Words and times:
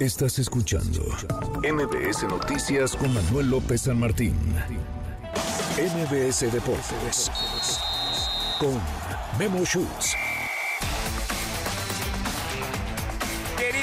Estás 0.00 0.38
escuchando 0.38 1.02
MBS 1.62 2.22
Noticias 2.22 2.96
con 2.96 3.12
Manuel 3.12 3.50
López 3.50 3.82
San 3.82 4.00
Martín. 4.00 4.34
MBS 5.76 6.50
Deportes 6.50 7.30
con 8.58 8.80
Memo 9.38 9.62
Schutz. 9.66 10.16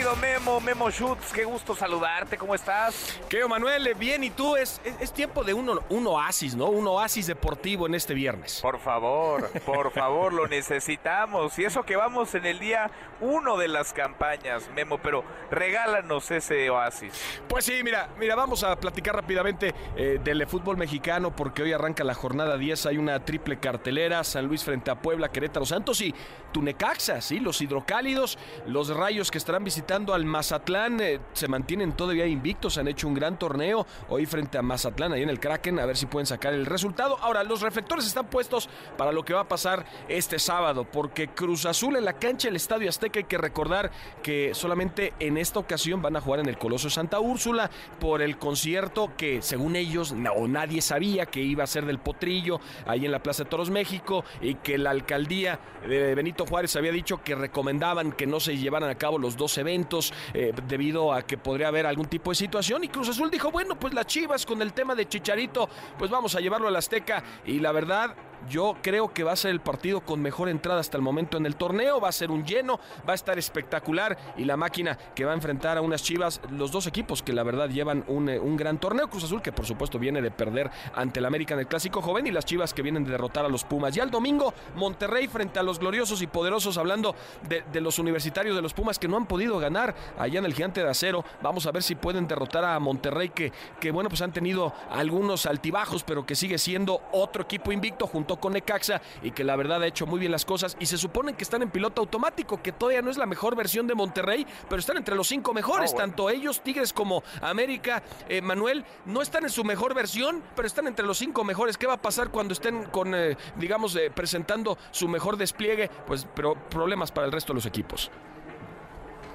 Querido 0.07 0.21
Memo, 0.21 0.61
Memo 0.61 0.89
Schutz, 0.89 1.33
qué 1.33 1.43
gusto 1.43 1.75
saludarte, 1.75 2.37
¿cómo 2.37 2.55
estás? 2.55 3.19
Querido 3.27 3.49
Manuel, 3.49 3.93
bien, 3.95 4.23
¿y 4.23 4.29
tú? 4.29 4.55
Es, 4.55 4.79
es, 4.85 4.95
es 5.01 5.11
tiempo 5.11 5.43
de 5.43 5.53
un, 5.53 5.81
un, 5.89 6.07
oasis, 6.07 6.55
¿no? 6.55 6.67
Un 6.67 6.87
oasis 6.87 7.27
deportivo 7.27 7.87
en 7.87 7.93
este 7.93 8.13
viernes. 8.13 8.61
Por 8.61 8.79
favor, 8.79 9.49
por 9.65 9.91
favor, 9.91 10.31
lo 10.31 10.47
necesitamos. 10.47 11.59
Y 11.59 11.65
eso 11.65 11.83
que 11.83 11.97
vamos 11.97 12.33
en 12.35 12.45
el 12.45 12.57
día 12.57 12.89
uno 13.19 13.57
de 13.57 13.67
las 13.67 13.91
campañas, 13.91 14.69
Memo, 14.73 14.97
pero 14.99 15.25
regálanos 15.51 16.31
ese 16.31 16.69
oasis. 16.69 17.11
Pues 17.49 17.65
sí, 17.65 17.81
mira, 17.83 18.07
mira, 18.17 18.35
vamos 18.35 18.63
a 18.63 18.79
platicar 18.79 19.13
rápidamente 19.13 19.75
eh, 19.97 20.21
del 20.23 20.47
fútbol 20.47 20.77
mexicano 20.77 21.35
porque 21.35 21.63
hoy 21.63 21.73
arranca 21.73 22.05
la 22.05 22.13
jornada 22.13 22.57
10, 22.57 22.85
hay 22.85 22.97
una 22.97 23.25
triple 23.25 23.59
cartelera, 23.59 24.23
San 24.23 24.45
Luis 24.45 24.63
frente 24.63 24.89
a 24.89 25.01
Puebla, 25.01 25.29
Querétaro 25.29 25.65
Santos 25.65 25.99
y 25.99 26.15
Tunecaxa, 26.53 27.19
¿sí? 27.19 27.41
Los 27.41 27.59
hidrocálidos, 27.61 28.37
los 28.67 28.95
rayos 28.95 29.31
que 29.31 29.37
estarán 29.37 29.65
visitando 29.65 29.96
al 29.97 30.25
Mazatlán, 30.25 30.99
eh, 31.01 31.19
se 31.33 31.47
mantienen 31.47 31.93
todavía 31.93 32.27
invictos, 32.27 32.77
han 32.77 32.87
hecho 32.87 33.07
un 33.07 33.15
gran 33.15 33.39
torneo 33.39 33.85
hoy 34.09 34.27
frente 34.27 34.57
a 34.57 34.61
Mazatlán, 34.61 35.13
ahí 35.13 35.23
en 35.23 35.29
el 35.29 35.39
Kraken, 35.39 35.79
a 35.79 35.85
ver 35.87 35.97
si 35.97 36.05
pueden 36.05 36.27
sacar 36.27 36.53
el 36.53 36.67
resultado. 36.67 37.17
Ahora, 37.19 37.43
los 37.43 37.61
reflectores 37.61 38.05
están 38.05 38.27
puestos 38.27 38.69
para 38.95 39.11
lo 39.11 39.25
que 39.25 39.33
va 39.33 39.41
a 39.41 39.47
pasar 39.47 39.85
este 40.07 40.37
sábado, 40.37 40.85
porque 40.85 41.29
Cruz 41.29 41.65
Azul 41.65 41.95
en 41.95 42.05
la 42.05 42.13
cancha 42.13 42.47
del 42.47 42.57
Estadio 42.57 42.89
Azteca, 42.89 43.19
hay 43.19 43.23
que 43.23 43.39
recordar 43.39 43.91
que 44.21 44.53
solamente 44.53 45.13
en 45.19 45.37
esta 45.37 45.59
ocasión 45.59 46.01
van 46.01 46.15
a 46.15 46.21
jugar 46.21 46.41
en 46.41 46.47
el 46.47 46.59
Coloso 46.59 46.91
Santa 46.91 47.19
Úrsula 47.19 47.71
por 47.99 48.21
el 48.21 48.37
concierto 48.37 49.13
que 49.17 49.41
según 49.41 49.75
ellos 49.75 50.13
no, 50.13 50.47
nadie 50.47 50.81
sabía 50.81 51.25
que 51.25 51.41
iba 51.41 51.63
a 51.63 51.67
ser 51.67 51.85
del 51.85 51.97
Potrillo, 51.97 52.59
ahí 52.85 53.05
en 53.05 53.11
la 53.11 53.23
Plaza 53.23 53.45
de 53.45 53.49
Toros 53.49 53.71
México, 53.71 54.23
y 54.41 54.55
que 54.55 54.77
la 54.77 54.91
alcaldía 54.91 55.59
de 55.87 56.13
Benito 56.13 56.45
Juárez 56.45 56.75
había 56.75 56.91
dicho 56.91 57.23
que 57.23 57.33
recomendaban 57.33 58.11
que 58.11 58.27
no 58.27 58.39
se 58.39 58.57
llevaran 58.57 58.89
a 58.89 58.95
cabo 58.95 59.17
los 59.17 59.37
dos 59.37 59.57
eventos 59.57 59.86
eh, 60.33 60.53
debido 60.67 61.13
a 61.13 61.21
que 61.21 61.37
podría 61.37 61.69
haber 61.69 61.85
algún 61.85 62.07
tipo 62.07 62.31
de 62.31 62.35
situación, 62.35 62.83
y 62.83 62.89
Cruz 62.89 63.09
Azul 63.09 63.31
dijo, 63.31 63.51
bueno, 63.51 63.79
pues 63.79 63.93
las 63.93 64.05
Chivas 64.05 64.45
con 64.45 64.61
el 64.61 64.73
tema 64.73 64.95
de 64.95 65.07
Chicharito, 65.07 65.69
pues 65.97 66.11
vamos 66.11 66.35
a 66.35 66.39
llevarlo 66.39 66.67
a 66.67 66.71
la 66.71 66.79
Azteca, 66.79 67.23
y 67.45 67.59
la 67.59 67.71
verdad 67.71 68.15
yo 68.49 68.75
creo 68.81 69.13
que 69.13 69.23
va 69.23 69.33
a 69.33 69.35
ser 69.35 69.51
el 69.51 69.59
partido 69.59 70.01
con 70.01 70.21
mejor 70.21 70.49
entrada 70.49 70.79
hasta 70.79 70.97
el 70.97 71.03
momento 71.03 71.37
en 71.37 71.45
el 71.45 71.55
torneo. 71.55 71.99
Va 71.99 72.09
a 72.09 72.11
ser 72.11 72.31
un 72.31 72.45
lleno, 72.45 72.79
va 73.07 73.13
a 73.13 73.15
estar 73.15 73.37
espectacular. 73.37 74.17
Y 74.37 74.45
la 74.45 74.57
máquina 74.57 74.97
que 75.15 75.25
va 75.25 75.31
a 75.31 75.35
enfrentar 75.35 75.77
a 75.77 75.81
unas 75.81 76.03
chivas, 76.03 76.41
los 76.51 76.71
dos 76.71 76.87
equipos 76.87 77.23
que 77.23 77.33
la 77.33 77.43
verdad 77.43 77.69
llevan 77.69 78.03
un, 78.07 78.29
un 78.29 78.57
gran 78.57 78.79
torneo. 78.79 79.09
Cruz 79.09 79.23
Azul, 79.23 79.41
que 79.41 79.51
por 79.51 79.65
supuesto 79.65 79.99
viene 79.99 80.21
de 80.21 80.31
perder 80.31 80.69
ante 80.93 81.19
el 81.19 81.25
América 81.25 81.53
en 81.53 81.61
el 81.61 81.67
Clásico 81.67 82.01
Joven. 82.01 82.27
Y 82.27 82.31
las 82.31 82.45
chivas 82.45 82.73
que 82.73 82.81
vienen 82.81 83.03
de 83.03 83.11
derrotar 83.11 83.45
a 83.45 83.49
los 83.49 83.63
Pumas. 83.63 83.93
Ya 83.93 84.03
el 84.03 84.11
domingo, 84.11 84.53
Monterrey 84.75 85.27
frente 85.27 85.59
a 85.59 85.63
los 85.63 85.79
gloriosos 85.79 86.21
y 86.21 86.27
poderosos, 86.27 86.77
hablando 86.77 87.15
de, 87.47 87.63
de 87.71 87.81
los 87.81 87.99
universitarios 87.99 88.55
de 88.55 88.61
los 88.61 88.73
Pumas 88.73 88.99
que 88.99 89.07
no 89.07 89.17
han 89.17 89.25
podido 89.25 89.59
ganar 89.59 89.95
allá 90.17 90.39
en 90.39 90.45
el 90.45 90.53
Gigante 90.53 90.83
de 90.83 90.89
Acero. 90.89 91.23
Vamos 91.41 91.65
a 91.65 91.71
ver 91.71 91.83
si 91.83 91.95
pueden 91.95 92.27
derrotar 92.27 92.65
a 92.65 92.79
Monterrey, 92.79 93.29
que, 93.29 93.51
que 93.79 93.91
bueno, 93.91 94.09
pues 94.09 94.21
han 94.21 94.31
tenido 94.31 94.73
algunos 94.89 95.45
altibajos, 95.45 96.03
pero 96.03 96.25
que 96.25 96.35
sigue 96.35 96.57
siendo 96.57 97.01
otro 97.11 97.43
equipo 97.43 97.71
invicto 97.71 98.07
junto 98.07 98.26
con 98.35 98.51
Necaxa 98.53 99.01
y 99.23 99.31
que 99.31 99.45
la 99.45 99.55
verdad 99.55 99.81
ha 99.81 99.87
hecho 99.87 100.05
muy 100.05 100.19
bien 100.19 100.31
las 100.33 100.43
cosas 100.43 100.75
y 100.79 100.85
se 100.85 100.97
supone 100.97 101.33
que 101.35 101.43
están 101.45 101.61
en 101.61 101.71
piloto 101.71 102.01
automático, 102.01 102.61
que 102.61 102.73
todavía 102.73 103.01
no 103.01 103.09
es 103.09 103.17
la 103.17 103.25
mejor 103.25 103.55
versión 103.55 103.87
de 103.87 103.95
Monterrey, 103.95 104.45
pero 104.67 104.79
están 104.81 104.97
entre 104.97 105.15
los 105.15 105.27
cinco 105.27 105.53
mejores, 105.53 105.91
Ah, 105.91 105.95
bueno. 105.95 106.07
tanto 106.09 106.29
ellos, 106.29 106.61
Tigres 106.61 106.91
como 106.91 107.23
América, 107.41 108.03
eh, 108.27 108.41
Manuel, 108.41 108.83
no 109.05 109.21
están 109.21 109.43
en 109.45 109.49
su 109.49 109.63
mejor 109.63 109.93
versión, 109.93 110.43
pero 110.55 110.67
están 110.67 110.87
entre 110.87 111.05
los 111.05 111.17
cinco 111.17 111.43
mejores. 111.45 111.77
¿Qué 111.77 111.87
va 111.87 111.93
a 111.93 112.01
pasar 112.01 112.29
cuando 112.29 112.53
estén 112.53 112.85
con, 112.85 113.15
eh, 113.15 113.37
digamos, 113.55 113.95
eh, 113.95 114.11
presentando 114.13 114.77
su 114.91 115.07
mejor 115.07 115.37
despliegue? 115.37 115.89
Pues, 116.05 116.27
pero 116.35 116.55
problemas 116.69 117.11
para 117.11 117.25
el 117.27 117.31
resto 117.31 117.53
de 117.53 117.55
los 117.55 117.65
equipos. 117.65 118.11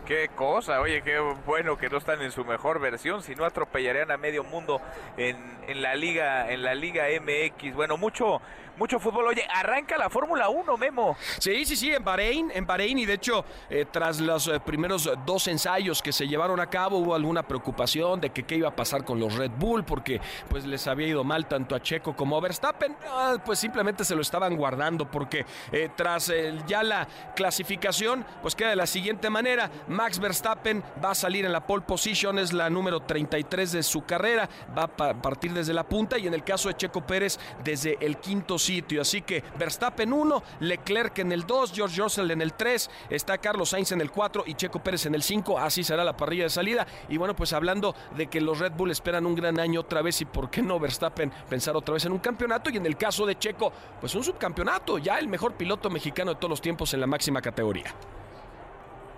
Qué 0.06 0.28
cosa, 0.34 0.80
oye, 0.80 1.00
qué 1.02 1.18
bueno 1.46 1.78
que 1.78 1.88
no 1.88 1.98
están 1.98 2.20
en 2.22 2.32
su 2.32 2.44
mejor 2.44 2.80
versión, 2.80 3.22
si 3.22 3.36
no 3.36 3.44
atropellarían 3.44 4.10
a 4.10 4.16
medio 4.16 4.42
mundo 4.42 4.80
en, 5.16 5.36
en 5.68 5.80
la 5.80 5.94
liga, 5.94 6.50
en 6.50 6.64
la 6.64 6.74
liga 6.74 7.04
MX. 7.20 7.74
Bueno, 7.74 7.96
mucho, 7.96 8.40
mucho 8.76 8.98
fútbol. 8.98 9.26
Oye, 9.28 9.46
arranca 9.54 9.96
la 9.96 10.10
Fórmula 10.10 10.48
1, 10.48 10.76
Memo. 10.76 11.16
Sí, 11.38 11.64
sí, 11.64 11.76
sí, 11.76 11.94
en 11.94 12.02
Bahrein, 12.02 12.50
en 12.52 12.66
Bahrein 12.66 12.98
y 12.98 13.06
de 13.06 13.14
hecho 13.14 13.44
eh, 13.70 13.86
tras 13.90 14.20
los 14.20 14.48
eh, 14.48 14.58
primeros 14.58 15.08
dos 15.24 15.46
ensayos 15.46 16.02
que 16.02 16.12
se 16.12 16.26
llevaron 16.26 16.58
a 16.58 16.66
cabo 16.68 16.98
hubo 16.98 17.14
alguna 17.14 17.44
preocupación 17.44 18.20
de 18.20 18.30
que 18.30 18.42
qué 18.42 18.56
iba 18.56 18.68
a 18.68 18.76
pasar 18.76 19.04
con 19.04 19.20
los 19.20 19.36
Red 19.36 19.52
Bull 19.52 19.84
porque 19.84 20.20
pues 20.48 20.64
les 20.64 20.86
había 20.88 21.06
ido 21.06 21.22
mal 21.22 21.46
tanto 21.46 21.76
a 21.76 21.80
Checo 21.80 22.16
como 22.16 22.36
a 22.36 22.40
Verstappen, 22.40 22.96
Ah, 23.08 23.36
pues 23.44 23.60
simplemente 23.60 24.04
se 24.04 24.16
lo 24.16 24.22
estaban 24.22 24.56
guardando 24.56 25.08
porque 25.08 25.46
eh, 25.70 25.90
tras 25.94 26.32
ya 26.66 26.82
la 26.82 27.06
clasificación 27.36 28.24
pues 28.40 28.56
queda 28.56 28.70
de 28.70 28.76
la 28.76 28.86
siguiente 28.86 29.30
manera, 29.30 29.70
Max 29.92 30.18
Verstappen 30.18 30.82
va 31.04 31.10
a 31.10 31.14
salir 31.14 31.44
en 31.44 31.52
la 31.52 31.64
pole 31.66 31.82
position, 31.86 32.38
es 32.38 32.52
la 32.52 32.68
número 32.70 33.00
33 33.00 33.72
de 33.72 33.82
su 33.82 34.04
carrera, 34.04 34.48
va 34.76 34.84
a 34.84 34.88
pa- 34.88 35.14
partir 35.14 35.52
desde 35.52 35.72
la 35.74 35.84
punta 35.84 36.18
y 36.18 36.26
en 36.26 36.34
el 36.34 36.42
caso 36.42 36.68
de 36.68 36.74
Checo 36.76 37.02
Pérez 37.06 37.38
desde 37.62 37.98
el 38.00 38.16
quinto 38.16 38.58
sitio. 38.58 39.02
Así 39.02 39.22
que 39.22 39.44
Verstappen 39.58 40.12
1, 40.12 40.42
Leclerc 40.60 41.18
en 41.18 41.32
el 41.32 41.46
2, 41.46 41.72
George 41.74 42.00
Russell 42.00 42.30
en 42.30 42.40
el 42.40 42.54
3, 42.54 42.90
está 43.10 43.38
Carlos 43.38 43.68
Sainz 43.70 43.92
en 43.92 44.00
el 44.00 44.10
4 44.10 44.44
y 44.46 44.54
Checo 44.54 44.82
Pérez 44.82 45.06
en 45.06 45.14
el 45.14 45.22
5. 45.22 45.58
Así 45.58 45.84
será 45.84 46.04
la 46.04 46.16
parrilla 46.16 46.44
de 46.44 46.50
salida. 46.50 46.86
Y 47.08 47.18
bueno, 47.18 47.36
pues 47.36 47.52
hablando 47.52 47.94
de 48.16 48.26
que 48.28 48.40
los 48.40 48.58
Red 48.58 48.72
Bull 48.72 48.90
esperan 48.90 49.26
un 49.26 49.34
gran 49.34 49.60
año 49.60 49.80
otra 49.80 50.00
vez 50.02 50.20
y 50.20 50.24
por 50.24 50.50
qué 50.50 50.62
no 50.62 50.80
Verstappen 50.80 51.30
pensar 51.48 51.76
otra 51.76 51.94
vez 51.94 52.04
en 52.06 52.12
un 52.12 52.18
campeonato 52.18 52.70
y 52.70 52.76
en 52.78 52.86
el 52.86 52.96
caso 52.96 53.26
de 53.26 53.38
Checo, 53.38 53.72
pues 54.00 54.14
un 54.14 54.24
subcampeonato, 54.24 54.98
ya 54.98 55.18
el 55.18 55.28
mejor 55.28 55.54
piloto 55.54 55.90
mexicano 55.90 56.32
de 56.32 56.36
todos 56.36 56.50
los 56.50 56.60
tiempos 56.62 56.94
en 56.94 57.00
la 57.00 57.06
máxima 57.06 57.42
categoría. 57.42 57.94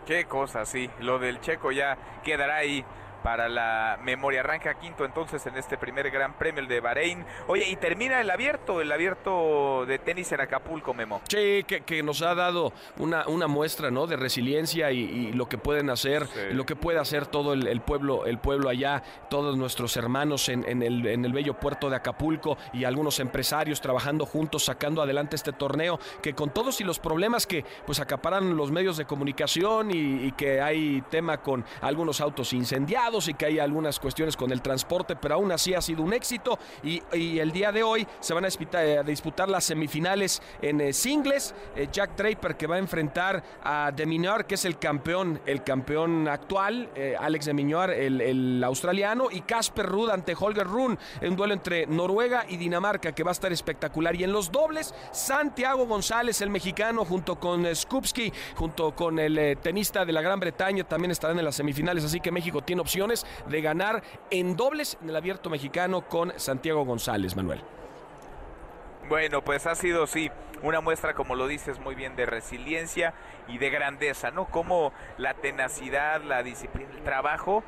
Qué 0.07 0.27
cosa, 0.27 0.67
sí. 0.67 0.91
Lo 1.01 1.19
del 1.19 1.41
Checo 1.41 1.73
ya 1.73 1.97
quedará 2.23 2.57
ahí 2.57 2.85
para 3.25 3.49
la 3.49 3.99
memoria. 4.05 4.41
Arranca 4.41 4.75
quinto 4.75 5.07
entonces 5.07 5.45
en 5.47 5.57
este 5.57 5.79
primer 5.79 6.11
Gran 6.11 6.35
Premio, 6.35 6.61
el 6.61 6.69
de 6.69 6.81
Bahrein. 6.81 7.25
Oye, 7.47 7.67
y 7.71 7.77
termina 7.77 8.21
el 8.21 8.31
abierto, 8.31 8.83
el 8.83 8.93
abierto 8.93 9.87
de 9.87 9.99
tenis 9.99 10.31
en 10.33 10.43
Acapulco, 10.43 10.93
Memo. 10.93 11.23
Sí, 11.31 11.65
que, 11.67 11.81
que 11.87 12.03
nos 12.03 12.21
ha 12.21 12.35
dado 12.35 12.75
una, 12.99 13.27
una 13.27 13.47
muestra 13.47 13.91
¿no? 13.91 14.07
de 14.07 14.17
resiliencia 14.17 14.93
y, 14.93 14.99
y 15.01 15.33
lo 15.33 15.49
que 15.49 15.57
pueden 15.57 15.89
hacer, 15.89 16.27
Sí. 16.27 16.41
lo 16.53 16.67
que 16.67 16.77
puede 16.77 16.99
hacer 16.99 17.27
todo 17.27 17.55
el, 17.55 17.67
el 17.67 17.81
pueblo, 17.81 18.27
el 18.27 18.37
pueblo 18.39 18.69
allá, 18.69 19.03
todos 19.31 19.57
nuestros 19.57 19.97
hermanos 19.97 20.51
en, 20.51 20.69
en 20.69 20.83
el, 20.83 21.07
en 21.07 21.25
el 21.25 21.33
bello 21.33 21.55
puerto 21.55 21.89
de 21.89 21.97
Acapulco 21.97 22.59
y 22.75 22.85
algunos 22.85 23.21
empresarios 23.21 23.81
trabajando 23.81 24.27
juntos, 24.27 24.67
sacando 24.67 25.01
adelante 25.01 25.35
este 25.37 25.53
torneo, 25.53 25.99
que 26.21 26.35
con 26.35 26.51
todos 26.51 26.79
y 26.83 26.85
los 26.85 26.99
problemas 26.99 27.47
que 27.47 27.65
pues 27.87 28.01
acaparan 28.01 28.55
los 28.55 28.71
medios 28.71 28.99
de 28.99 29.07
comunicación 29.07 29.91
y, 29.91 30.27
y 30.27 30.33
que 30.33 30.61
hay 30.61 31.03
tema 31.11 31.39
con 31.39 31.65
algunos 31.81 32.21
autos 32.21 32.53
incendiados 32.53 33.14
y 33.29 33.35
que 33.35 33.47
hay 33.47 33.59
algunas 33.59 34.01
cuestiones 34.01 34.37
con 34.37 34.51
el 34.51 34.61
transporte, 34.61 35.17
pero 35.17 35.37
aún 35.37 35.53
así 35.53 35.75
ha 35.75 35.81
sido 35.81 36.03
un 36.03 36.13
éxito 36.13 36.59
y, 36.83 37.03
el 37.15 37.53
día 37.53 37.73
de 37.73 37.83
hoy 37.83 38.07
se 38.21 38.35
van 38.35 38.45
a 38.45 38.49
disputar, 38.49 38.85
a 38.99 39.03
disputar 39.03 39.49
las 39.49 39.65
semifinales 39.65 40.43
en 40.61 40.81
eh, 40.81 40.93
singles. 40.93 41.55
Eh, 41.77 41.89
Jack 41.93 42.17
Draper 42.17 42.57
que 42.57 42.67
va 42.67 42.77
a 42.77 42.79
enfrentar 42.79 43.43
a 43.63 43.93
Deminar, 43.95 44.47
que 44.47 44.55
es 44.55 44.65
el 44.65 44.79
campeón, 44.79 45.41
el 45.47 45.63
campeón 45.63 46.29
actual, 46.29 46.91
eh, 46.95 47.17
Alex 47.19 47.47
Deminar, 47.47 47.91
el, 47.91 48.21
el 48.21 48.65
australiano, 48.65 49.29
y 49.31 49.43
Casper 49.43 49.87
Ruud 49.87 50.11
ante 50.11 50.35
Holger 50.39 50.67
Rune, 50.67 50.99
un 51.23 51.37
duelo 51.37 51.55
entre 51.55 51.87
Noruega 51.87 52.47
y 52.49 52.57
Dinamarca 52.57 53.13
que 53.13 53.23
va 53.23 53.31
a 53.31 53.33
estar 53.33 53.53
espectacular. 53.53 54.15
Y 54.17 54.25
en 54.25 54.33
los 54.33 54.51
dobles, 54.51 54.95
Santiago 55.13 55.87
González, 55.87 56.41
el 56.41 56.51
mexicano, 56.51 57.05
junto 57.05 57.37
con 57.37 57.67
eh, 57.67 57.75
Skupski, 57.75 58.33
junto 58.55 58.95
con 58.95 59.19
el 59.19 59.39
eh, 59.39 59.57
tenista 59.57 60.05
de 60.05 60.13
la 60.13 60.23
Gran 60.23 60.41
Bretaña, 60.41 60.85
también 60.85 61.11
estarán 61.11 61.39
en 61.39 61.45
las 61.45 61.57
semifinales, 61.57 62.05
así 62.05 62.21
que 62.21 62.31
México 62.31 62.63
tiene 62.63 62.83
opciones 63.05 63.27
de 63.49 63.61
ganar 63.61 64.03
en 64.31 64.57
dobles 64.57 64.99
en 65.03 65.11
el 65.11 65.17
abierto 65.17 65.51
mexicano 65.51 66.09
con 66.09 66.33
Santiago 66.39 66.85
González, 66.85 67.37
Manuel. 67.37 67.63
Bueno, 69.09 69.43
pues 69.43 69.67
ha 69.67 69.75
sido, 69.75 70.07
sí, 70.07 70.31
una 70.63 70.81
muestra, 70.81 71.15
como 71.15 71.35
lo 71.35 71.47
dices 71.47 71.79
muy 71.79 71.95
bien, 71.95 72.17
de 72.17 72.25
resiliencia 72.25 73.13
y 73.49 73.59
de 73.59 73.69
grandeza, 73.69 74.31
¿no? 74.31 74.47
Como 74.47 74.93
la 75.19 75.35
tenacidad, 75.35 76.23
la 76.23 76.43
disciplina, 76.43 76.91
el 76.91 77.03
trabajo 77.03 77.63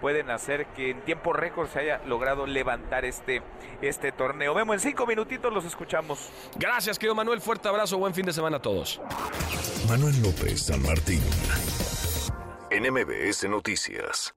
pueden 0.00 0.30
hacer 0.30 0.66
que 0.68 0.90
en 0.90 1.00
tiempo 1.00 1.32
récord 1.32 1.68
se 1.68 1.80
haya 1.80 2.00
logrado 2.06 2.46
levantar 2.46 3.04
este, 3.04 3.42
este 3.82 4.12
torneo. 4.12 4.54
Vemos 4.54 4.74
en 4.74 4.80
cinco 4.80 5.06
minutitos, 5.06 5.52
los 5.52 5.64
escuchamos. 5.64 6.30
Gracias, 6.56 6.98
querido 6.98 7.14
Manuel. 7.14 7.40
Fuerte 7.40 7.68
abrazo. 7.68 7.98
Buen 7.98 8.14
fin 8.14 8.26
de 8.26 8.32
semana 8.32 8.58
a 8.58 8.62
todos. 8.62 9.00
Manuel 9.88 10.22
López 10.22 10.66
San 10.66 10.82
Martín. 10.82 11.22
En 12.70 12.92
MBS 12.92 13.48
Noticias. 13.48 14.35